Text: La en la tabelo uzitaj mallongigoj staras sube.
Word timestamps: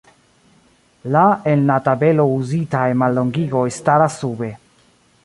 La 1.15 1.21
en 1.51 1.61
la 1.71 1.75
tabelo 1.89 2.25
uzitaj 2.39 2.87
mallongigoj 3.03 3.63
staras 3.79 4.17
sube. 4.23 4.51